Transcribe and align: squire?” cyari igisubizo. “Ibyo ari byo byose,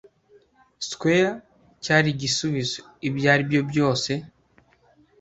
squire?” 0.87 1.33
cyari 1.83 2.07
igisubizo. 2.13 2.79
“Ibyo 3.07 3.27
ari 3.33 3.43
byo 3.49 3.61
byose, 3.69 4.11